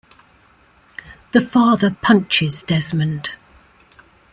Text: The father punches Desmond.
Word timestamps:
The 1.31 1.41
father 1.41 1.91
punches 1.91 2.63
Desmond. 2.63 3.29